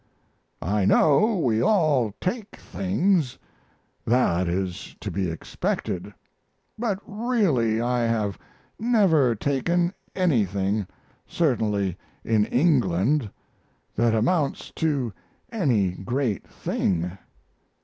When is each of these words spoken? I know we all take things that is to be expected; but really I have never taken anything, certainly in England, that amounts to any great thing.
I 0.63 0.83
know 0.85 1.35
we 1.37 1.61
all 1.61 2.15
take 2.19 2.55
things 2.55 3.37
that 4.03 4.47
is 4.47 4.95
to 4.99 5.11
be 5.11 5.29
expected; 5.29 6.11
but 6.75 6.97
really 7.05 7.79
I 7.79 7.99
have 8.07 8.39
never 8.79 9.35
taken 9.35 9.93
anything, 10.15 10.87
certainly 11.27 11.97
in 12.23 12.45
England, 12.45 13.29
that 13.95 14.15
amounts 14.15 14.71
to 14.77 15.13
any 15.51 15.91
great 15.91 16.47
thing. 16.49 17.15